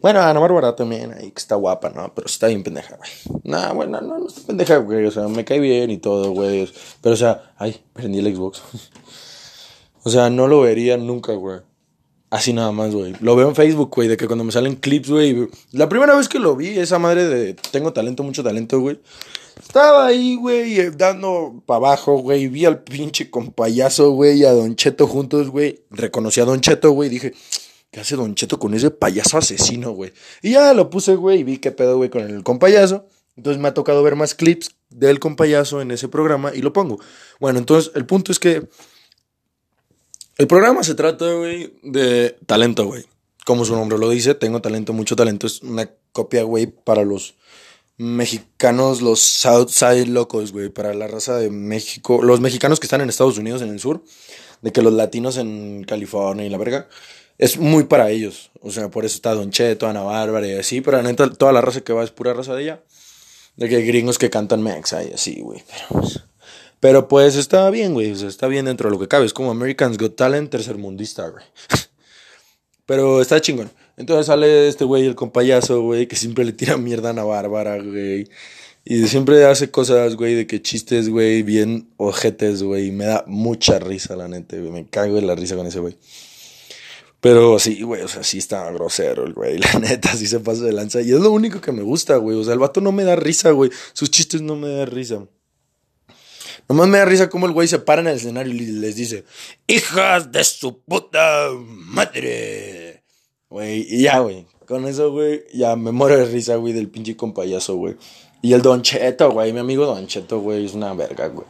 [0.00, 2.12] Bueno, Ana Bárbara también, ahí que está guapa, ¿no?
[2.12, 3.40] Pero está bien pendeja, güey.
[3.44, 5.06] No, bueno, no, no está pendeja, güey.
[5.06, 6.68] O sea, me cae bien y todo, güey.
[7.00, 8.62] Pero, o sea, ay, prendí el Xbox.
[10.02, 11.60] o sea, no lo vería nunca, güey.
[12.30, 13.14] Así nada más, güey.
[13.20, 15.48] Lo veo en Facebook, güey, de que cuando me salen clips, güey.
[15.70, 18.98] La primera vez que lo vi, esa madre de tengo talento, mucho talento, güey.
[19.60, 22.48] Estaba ahí, güey, eh, dando para abajo, güey.
[22.48, 25.84] Vi al pinche compayazo, güey, y a Don Cheto juntos, güey.
[25.90, 27.10] Reconocí a Don Cheto, güey.
[27.10, 27.34] Dije,
[27.90, 30.12] ¿qué hace Don Cheto con ese payaso asesino, güey?
[30.40, 33.04] Y ya lo puse, güey, y vi qué pedo, güey, con el compayazo.
[33.36, 36.98] Entonces me ha tocado ver más clips del compayazo en ese programa y lo pongo.
[37.40, 38.68] Bueno, entonces el punto es que
[40.38, 43.04] el programa se trata, güey, de talento, güey.
[43.44, 45.46] Como su nombre lo dice, tengo talento, mucho talento.
[45.46, 47.34] Es una copia, güey, para los
[47.98, 52.22] mexicanos, los Southside locos, güey, para la raza de México.
[52.22, 54.04] Los mexicanos que están en Estados Unidos, en el sur,
[54.60, 56.88] de que los latinos en California y la verga.
[57.38, 58.50] Es muy para ellos.
[58.60, 60.80] O sea, por eso está Don Cheto, Ana Bárbara y así.
[60.80, 62.82] Pero la neta, toda la raza que va es pura raza de ella.
[63.56, 65.62] De que hay gringos que cantan mexa y así, güey.
[65.66, 66.20] Pero pues,
[66.82, 68.10] pero pues está bien, güey.
[68.10, 69.24] O sea, está bien dentro de lo que cabe.
[69.24, 71.44] Es como Americans Got Talent tercermundista, güey.
[72.86, 73.70] Pero está chingón.
[73.96, 78.28] Entonces sale este güey, el compayazo, güey, que siempre le tira mierda a Bárbara, güey.
[78.84, 82.90] Y siempre hace cosas, güey, de que chistes, güey, bien ojetes, güey.
[82.90, 84.72] Me da mucha risa, la neta, güey.
[84.72, 85.96] Me cago en la risa con ese güey.
[87.20, 89.58] Pero sí, güey, o sea, sí está grosero el güey.
[89.72, 91.00] La neta, sí se pasa de lanza.
[91.00, 92.36] Y es lo único que me gusta, güey.
[92.36, 93.70] O sea, el vato no me da risa, güey.
[93.92, 95.24] Sus chistes no me dan risa.
[96.68, 99.24] Nomás me da risa como el güey se para en el escenario y les dice,
[99.66, 103.02] hijas de su puta madre.
[103.48, 104.46] Güey, y ya, güey.
[104.66, 107.96] Con eso, güey, ya me muero de risa, güey, del pinche compayazo, güey.
[108.40, 111.46] Y el Don Cheto, güey, mi amigo Don Cheto, güey, es una verga, güey.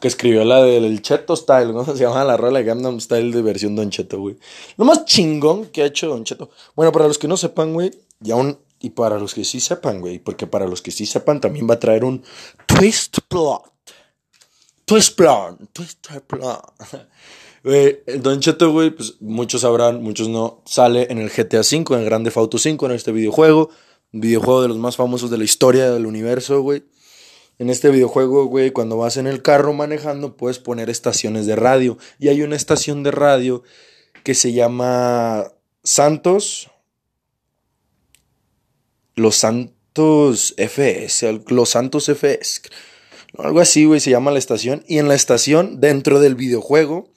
[0.00, 1.84] Que escribió la del Cheto Style, ¿no?
[1.96, 4.36] Se llama la rola Gangnam Style de versión Don Cheto, güey.
[4.76, 6.50] Lo más chingón que ha hecho Don Cheto.
[6.74, 7.90] Bueno, para los que no sepan, güey,
[8.22, 11.40] y aún y para los que sí sepan, güey, porque para los que sí sepan
[11.40, 12.22] también va a traer un
[12.66, 13.62] twist plot.
[14.86, 16.60] Twist plan, twist plan.
[18.22, 22.04] Don Cheto, güey, pues muchos sabrán, muchos no, sale en el GTA V, en el
[22.04, 23.70] Grande Auto 5, en este videojuego.
[24.12, 26.84] Videojuego de los más famosos de la historia del universo, güey.
[27.58, 31.98] En este videojuego, güey, cuando vas en el carro manejando, puedes poner estaciones de radio.
[32.20, 33.64] Y hay una estación de radio
[34.22, 35.50] que se llama
[35.82, 36.70] Santos.
[39.16, 41.42] Los Santos FS.
[41.48, 42.60] Los Santos FS.
[43.38, 44.84] Algo así, güey, se llama la estación.
[44.86, 47.08] Y en la estación, dentro del videojuego,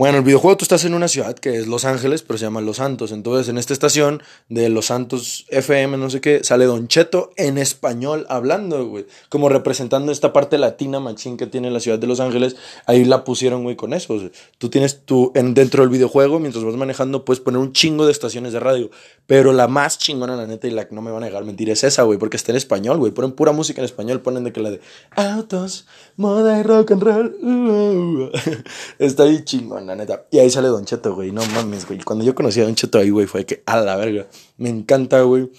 [0.00, 2.62] bueno, el videojuego tú estás en una ciudad que es Los Ángeles, pero se llama
[2.62, 3.12] Los Santos.
[3.12, 7.58] Entonces, en esta estación de Los Santos FM, no sé qué, sale Don Cheto en
[7.58, 9.04] español hablando, güey.
[9.28, 12.56] Como representando esta parte latina machín que tiene la ciudad de Los Ángeles.
[12.86, 14.18] Ahí la pusieron, güey, con eso.
[14.56, 18.12] tú tienes tú, en, dentro del videojuego, mientras vas manejando, puedes poner un chingo de
[18.12, 18.90] estaciones de radio.
[19.26, 21.68] Pero la más chingona, la neta, y la que no me van a negar mentir,
[21.68, 23.12] es esa, güey, porque está en español, güey.
[23.12, 24.80] Ponen pura música en español, ponen de que la de
[25.14, 25.86] autos,
[26.16, 27.36] moda y rock and roll.
[27.42, 28.30] Uh, uh.
[28.98, 29.89] está ahí chingona
[30.30, 31.32] Y ahí sale Don Cheto, güey.
[31.32, 32.00] No mames, güey.
[32.00, 34.26] Cuando yo conocí a Don Cheto ahí, güey, fue que a la verga.
[34.56, 35.50] Me encanta, güey.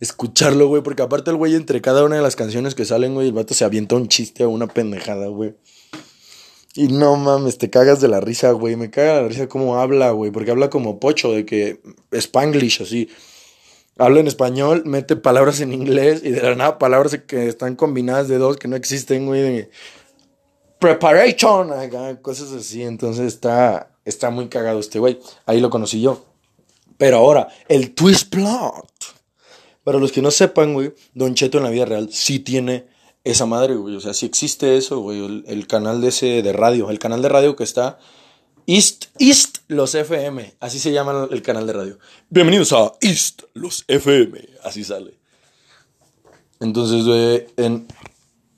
[0.00, 0.82] Escucharlo, güey.
[0.82, 3.54] Porque aparte el güey, entre cada una de las canciones que salen, güey, el vato
[3.54, 5.54] se avienta un chiste o una pendejada, güey.
[6.74, 8.76] Y no mames, te cagas de la risa, güey.
[8.76, 10.30] Me caga la risa cómo habla, güey.
[10.30, 11.80] Porque habla como pocho, de que
[12.12, 13.08] spanglish, así.
[13.98, 18.28] Habla en español, mete palabras en inglés y de la nada palabras que están combinadas
[18.28, 19.70] de dos que no existen, güey.
[20.78, 21.70] Preparation,
[22.22, 22.82] cosas así.
[22.82, 25.18] Entonces está, está muy cagado este güey.
[25.46, 26.24] Ahí lo conocí yo.
[26.98, 28.86] Pero ahora, el twist plot.
[29.84, 32.86] Para los que no sepan, güey, Don Cheto en la vida real sí tiene
[33.22, 33.94] esa madre, güey.
[33.94, 35.44] O sea, sí existe eso, güey.
[35.46, 36.90] El, canal de ese de radio.
[36.90, 37.98] El canal de radio que está.
[38.66, 40.54] East, East Los FM.
[40.58, 41.98] Así se llama el canal de radio.
[42.30, 44.40] Bienvenidos a East Los FM.
[44.64, 45.14] Así sale.
[46.58, 47.86] Entonces, güey, en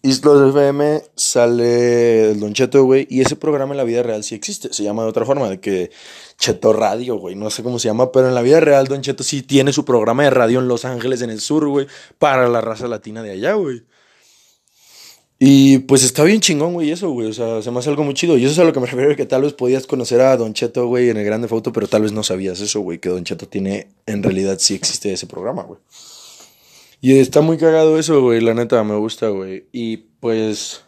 [0.02, 4.34] Islos FM sale el Don Cheto, güey, y ese programa en la vida real sí
[4.34, 4.72] existe.
[4.72, 5.90] Se llama de otra forma, de que
[6.38, 9.24] Cheto Radio, güey, no sé cómo se llama, pero en la vida real Don Cheto
[9.24, 11.86] sí tiene su programa de radio en Los Ángeles, en el sur, güey,
[12.18, 13.82] para la raza latina de allá, güey.
[15.40, 17.28] Y pues está bien chingón, güey, eso, güey.
[17.28, 18.36] O sea, se me hace algo muy chido.
[18.36, 20.52] Y eso es a lo que me refiero, que tal vez podías conocer a Don
[20.52, 23.24] Cheto, güey, en el Grande Foto, pero tal vez no sabías eso, güey, que Don
[23.24, 25.80] Cheto tiene, en realidad sí existe ese programa, güey.
[27.00, 29.68] Y está muy cagado eso, güey, la neta, me gusta, güey.
[29.72, 30.82] Y pues,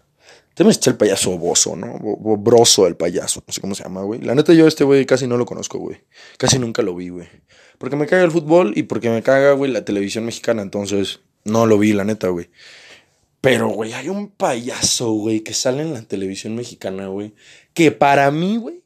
[0.54, 1.98] también está el payaso Bozo, ¿no?
[1.98, 4.20] Bo- Broso el payaso, no sé cómo se llama, güey.
[4.20, 5.98] La neta, yo este güey casi no lo conozco, güey.
[6.36, 7.28] Casi nunca lo vi, güey.
[7.78, 11.64] Porque me caga el fútbol y porque me caga, güey, la televisión mexicana, entonces no
[11.66, 12.50] lo vi, la neta, güey.
[13.40, 17.34] Pero, güey, hay un payaso, güey, que sale en la televisión mexicana, güey.
[17.72, 18.82] Que para mí, güey,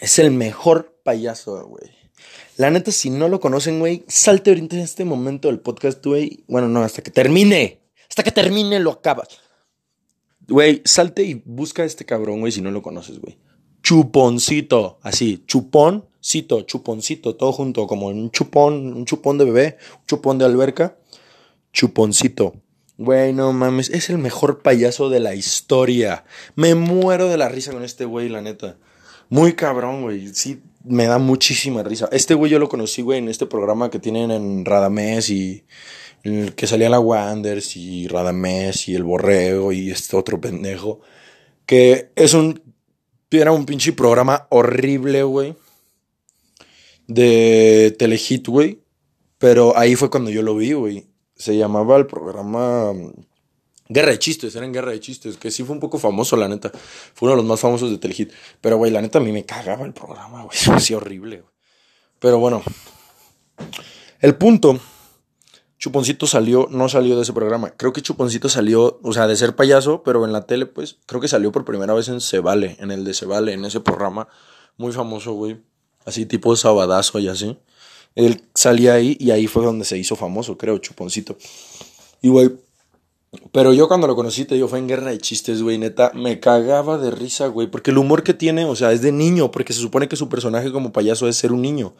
[0.00, 1.90] es el mejor payaso, güey.
[2.60, 6.44] La neta, si no lo conocen, güey, salte ahorita en este momento del podcast, güey.
[6.46, 7.80] Bueno, no, hasta que termine.
[8.06, 9.28] Hasta que termine lo acabas.
[10.46, 13.38] Güey, salte y busca a este cabrón, güey, si no lo conoces, güey.
[13.82, 20.36] Chuponcito, así, chuponcito, chuponcito, todo junto, como un chupón, un chupón de bebé, un chupón
[20.36, 20.98] de alberca.
[21.72, 22.56] Chuponcito.
[22.98, 26.26] Güey, no mames, es el mejor payaso de la historia.
[26.56, 28.76] Me muero de la risa con este güey, la neta.
[29.30, 30.34] Muy cabrón, güey.
[30.34, 32.08] Sí, me da muchísima risa.
[32.12, 35.64] Este güey yo lo conocí, güey, en este programa que tienen en Radamés y
[36.22, 41.00] el que salía la Wanders y Radamés y el Borrego y este otro pendejo.
[41.66, 42.62] Que es un.
[43.30, 45.54] Era un pinche programa horrible, güey.
[47.06, 48.80] De Telehit, güey.
[49.38, 51.06] Pero ahí fue cuando yo lo vi, güey.
[51.36, 52.92] Se llamaba el programa.
[53.92, 56.46] Guerra de Chistes, era en Guerra de Chistes, que sí fue un poco famoso, la
[56.46, 56.70] neta.
[57.12, 58.30] Fue uno de los más famosos de Telehit.
[58.60, 60.56] Pero, güey, la neta a mí me cagaba el programa, güey.
[60.68, 61.52] Me hacía horrible, güey.
[62.20, 62.62] Pero bueno.
[64.20, 64.78] El punto.
[65.76, 67.70] Chuponcito salió, no salió de ese programa.
[67.70, 71.20] Creo que Chuponcito salió, o sea, de ser payaso, pero en la tele, pues, creo
[71.20, 73.80] que salió por primera vez en Se Vale, en el de Se Vale, en ese
[73.80, 74.28] programa.
[74.76, 75.60] Muy famoso, güey.
[76.04, 77.58] Así tipo sabadazo y así.
[78.14, 81.36] Él salía ahí y ahí fue donde se hizo famoso, creo, Chuponcito.
[82.22, 82.52] Y, güey,
[83.52, 86.40] pero yo cuando lo conocí, te digo, fue en Guerra de Chistes, güey, neta, me
[86.40, 89.72] cagaba de risa, güey, porque el humor que tiene, o sea, es de niño, porque
[89.72, 91.94] se supone que su personaje como payaso es ser un niño.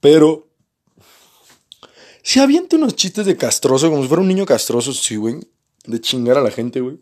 [0.00, 0.48] Pero
[2.22, 5.36] si avienta unos chistes de castroso, como si fuera un niño castroso, sí, güey,
[5.86, 7.00] de chingar a la gente, güey.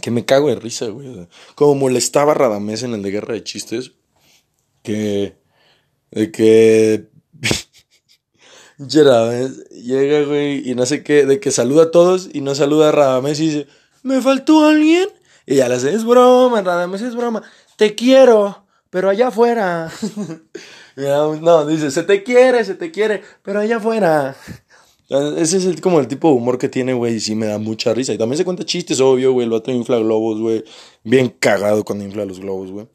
[0.00, 1.08] Que me cago de risa, güey.
[1.08, 3.92] o sea, como molestaba a en el de Guerra de Chistes,
[4.82, 5.36] que...
[6.12, 7.10] De que...
[8.88, 12.92] Llega, güey, y no sé qué, de que saluda a todos y no saluda a
[12.92, 13.66] Radamés y dice,
[14.02, 15.06] ¿me faltó alguien?
[15.44, 17.42] Y ya le hace, es broma, Radamés, es broma,
[17.76, 19.92] te quiero, pero allá afuera.
[20.96, 24.34] no, dice, se te quiere, se te quiere, pero allá afuera.
[25.10, 27.58] Ese es el, como el tipo de humor que tiene, güey, y sí me da
[27.58, 28.14] mucha risa.
[28.14, 30.64] Y también se cuenta chistes, obvio, güey, el vato infla globos, güey.
[31.04, 32.88] Bien cagado cuando infla los globos, güey.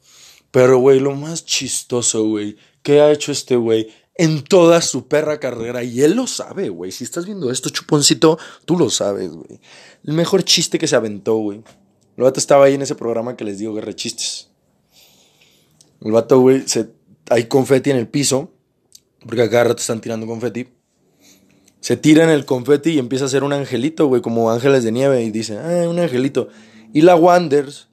[0.50, 5.38] Pero, güey, lo más chistoso, güey, que ha hecho este güey en toda su perra
[5.38, 6.90] carrera, y él lo sabe, güey.
[6.90, 9.60] Si estás viendo esto, chuponcito, tú lo sabes, güey.
[10.04, 11.62] El mejor chiste que se aventó, güey.
[12.16, 14.48] El vato estaba ahí en ese programa que les digo, guerra chistes.
[16.00, 16.64] El vato, güey,
[17.28, 18.52] hay confeti en el piso,
[19.20, 20.68] porque a cada rato están tirando confeti.
[21.80, 24.92] Se tira en el confeti y empieza a hacer un angelito, güey, como ángeles de
[24.92, 26.48] nieve, y dice, ah, un angelito.
[26.94, 27.88] Y la Wanders,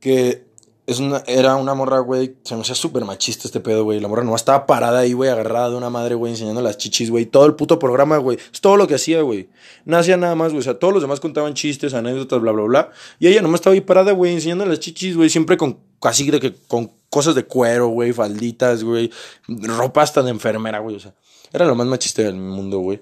[0.00, 0.49] que
[0.90, 4.00] es una, era una morra, güey, se me hacía súper machista este pedo, güey.
[4.00, 7.10] La morra no estaba parada ahí, güey, agarrada de una madre, güey, enseñando las chichis,
[7.10, 7.26] güey.
[7.26, 8.38] Todo el puto programa, güey.
[8.52, 9.48] Es todo lo que hacía, güey.
[9.84, 10.58] No hacía nada más, güey.
[10.58, 12.90] O sea, todos los demás contaban chistes, anécdotas, bla, bla, bla.
[13.20, 15.30] Y ella nomás estaba ahí parada, güey, enseñando las chichis, güey.
[15.30, 19.12] Siempre con, así de que, con cosas de cuero, güey, falditas, güey.
[19.46, 20.96] Ropa hasta de enfermera, güey.
[20.96, 21.14] O sea,
[21.52, 23.00] era lo más machista del mundo, güey.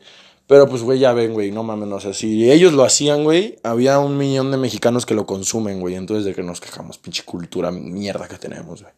[0.49, 3.59] Pero pues, güey, ya ven, güey, no mames, o sea, si ellos lo hacían, güey,
[3.63, 5.95] había un millón de mexicanos que lo consumen, güey.
[5.95, 8.95] Entonces, de que nos quejamos, pinche cultura mierda que tenemos, güey.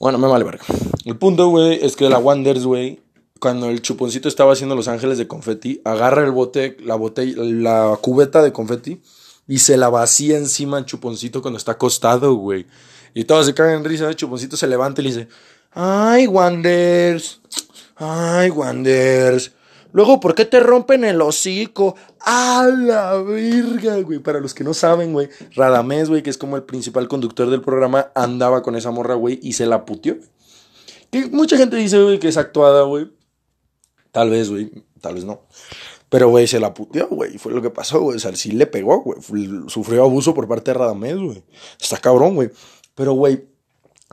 [0.00, 0.64] Bueno, me vale verga.
[1.04, 3.00] El punto, güey, es que la Wonders, güey,
[3.38, 7.98] cuando el chuponcito estaba haciendo los ángeles de confeti, agarra el bote, la botella, la
[8.00, 9.02] cubeta de confeti
[9.46, 12.66] y se la vacía encima al chuponcito cuando está acostado, güey.
[13.12, 15.28] Y todos se cagan en risa, el chuponcito se levanta y le dice,
[15.72, 17.42] ay, Wonders,
[17.96, 19.52] ay, Wonders.
[19.94, 21.94] Luego, ¿por qué te rompen el hocico?
[22.18, 24.18] ¡A la verga, güey!
[24.18, 27.60] Para los que no saben, güey, Radamés, güey, que es como el principal conductor del
[27.60, 30.16] programa, andaba con esa morra, güey, y se la puteó.
[31.12, 33.08] Que mucha gente dice, güey, que es actuada, güey.
[34.10, 35.42] Tal vez, güey, tal vez no.
[36.08, 37.38] Pero, güey, se la puteó, güey.
[37.38, 38.16] Fue lo que pasó, güey.
[38.16, 39.20] O sea, sí le pegó, güey.
[39.68, 41.44] Sufrió abuso por parte de Radamés, güey.
[41.80, 42.50] Está cabrón, güey.
[42.96, 43.44] Pero, güey,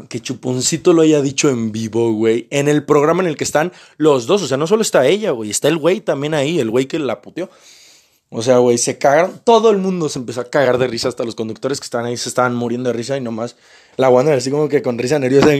[0.09, 2.47] que Chuponcito lo haya dicho en vivo, güey.
[2.49, 4.41] En el programa en el que están los dos.
[4.41, 5.49] O sea, no solo está ella, güey.
[5.49, 7.49] Está el güey también ahí, el güey que la puteó.
[8.29, 9.41] O sea, güey, se cagaron.
[9.43, 11.09] Todo el mundo se empezó a cagar de risa.
[11.09, 13.55] Hasta los conductores que estaban ahí se estaban muriendo de risa y nomás
[14.01, 15.53] la Wanda así como que con risa nerviosa.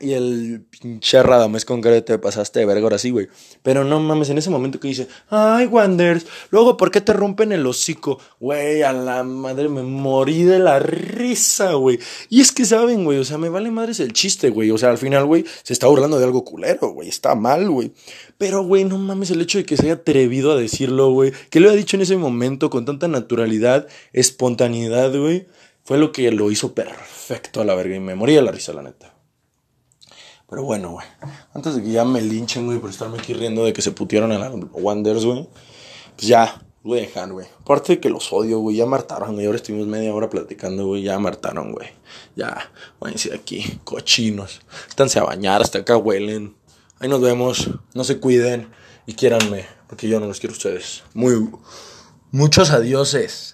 [0.00, 3.28] y el pinche Radamés con cara te pasaste de verga ahora sí, güey.
[3.62, 7.52] Pero no mames, en ese momento que dice, ay, Wanders, luego, ¿por qué te rompen
[7.52, 8.18] el hocico?
[8.38, 11.98] Güey, a la madre, me morí de la risa, güey.
[12.28, 14.70] Y es que saben, güey, o sea, me vale madres el chiste, güey.
[14.70, 17.08] O sea, al final, güey, se está burlando de algo culero, güey.
[17.08, 17.92] Está mal, güey.
[18.36, 21.32] Pero, güey, no mames el hecho de que se haya atrevido a decirlo, güey.
[21.48, 25.46] Que lo haya dicho en ese momento con tanta naturalidad, espontaneidad, güey.
[25.84, 27.94] Fue lo que lo hizo perfecto a la verga.
[27.94, 29.14] Y me moría la risa, la neta.
[30.48, 31.06] Pero bueno, güey.
[31.52, 34.32] Antes de que ya me linchen, güey, por estarme aquí riendo de que se putearon
[34.32, 35.48] a la Wonders, güey.
[36.16, 37.46] Pues ya, voy a dejar, güey.
[37.60, 38.76] Aparte de que los odio, güey.
[38.76, 39.44] Ya martaron, güey.
[39.44, 41.02] Ahora estuvimos media hora platicando, güey.
[41.02, 41.88] Ya martaron, güey.
[42.34, 44.62] Ya, váyanse de aquí, cochinos.
[44.88, 46.56] Estándose a bañar, hasta acá huelen.
[46.98, 47.70] Ahí nos vemos.
[47.92, 48.68] No se cuiden.
[49.06, 51.02] Y quiéranme, porque yo no los quiero a ustedes.
[51.12, 51.50] Muy.
[52.30, 53.53] Muchos adioses.